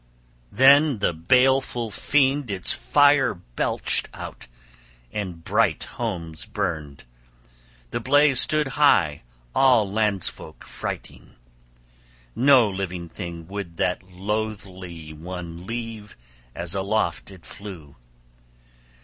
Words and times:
XXXI 0.51 0.57
THEN 0.57 0.97
the 0.97 1.13
baleful 1.13 1.91
fiend 1.91 2.49
its 2.49 2.73
fire 2.73 3.35
belched 3.35 4.09
out, 4.15 4.47
and 5.11 5.43
bright 5.43 5.83
homes 5.83 6.47
burned. 6.47 7.03
The 7.91 7.99
blaze 7.99 8.39
stood 8.39 8.69
high 8.69 9.21
all 9.53 9.87
landsfolk 9.87 10.63
frighting. 10.63 11.35
No 12.35 12.67
living 12.67 13.09
thing 13.09 13.47
would 13.47 13.77
that 13.77 14.01
loathly 14.01 15.13
one 15.13 15.67
leave 15.67 16.17
as 16.55 16.73
aloft 16.73 17.29
it 17.29 17.45
flew. 17.45 17.95